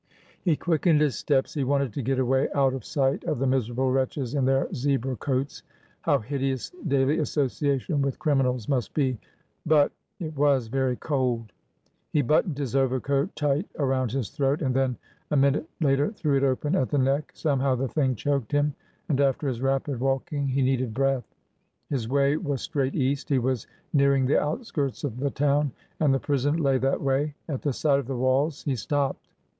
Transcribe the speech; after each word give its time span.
He 0.41 0.55
quickened 0.55 0.99
his 0.99 1.15
steps. 1.15 1.53
He 1.53 1.63
wanted 1.63 1.93
to 1.93 2.01
get 2.01 2.17
away— 2.17 2.49
out 2.55 2.73
of 2.73 2.83
sight 2.83 3.23
of 3.25 3.37
the 3.37 3.45
miserable 3.45 3.91
wretches 3.91 4.33
in 4.33 4.45
their 4.45 4.67
zebra 4.73 5.15
coats. 5.17 5.61
How 6.01 6.17
hideous 6.17 6.71
daily 6.87 7.19
association 7.19 8.01
with 8.01 8.17
criminals 8.17 8.67
must 8.67 8.95
be! 8.95 9.19
But— 9.63 9.91
it 10.19 10.35
was 10.35 10.65
very 10.69 10.95
cold! 10.95 11.53
He 12.09 12.23
buttoned 12.23 12.57
his 12.57 12.75
overcoat 12.75 13.35
tight 13.35 13.69
around 13.77 14.11
his 14.11 14.31
throat, 14.31 14.63
and 14.63 14.73
then 14.75 14.97
a 15.29 15.37
minute 15.37 15.69
later 15.81 16.11
threw 16.11 16.35
it 16.35 16.43
open 16.43 16.75
at 16.75 16.89
the 16.89 16.97
neck. 16.97 17.29
Somehow, 17.35 17.75
the 17.75 17.87
thing 17.87 18.15
choked 18.15 18.51
him, 18.53 18.73
and 19.07 19.21
after 19.21 19.47
his 19.47 19.61
rapid 19.61 19.99
walking 19.99 20.47
he 20.47 20.63
needed 20.63 20.95
breath. 20.95 21.27
His 21.91 22.09
way 22.09 22.37
was 22.37 22.63
straight 22.63 22.95
east. 22.95 23.29
He 23.29 23.37
was 23.37 23.67
near 23.93 24.15
ing 24.15 24.25
the 24.25 24.41
outskirts 24.41 25.03
of 25.03 25.17
the 25.19 25.29
town, 25.29 25.71
and 25.99 26.11
the 26.11 26.19
prison 26.19 26.57
lay 26.57 26.79
that 26.79 27.03
way. 27.03 27.35
At 27.47 27.61
the 27.61 27.71
sight 27.71 27.99
of 27.99 28.07
the 28.07 28.17
walls 28.17 28.63
he 28.63 28.75
stopped. 28.75 29.27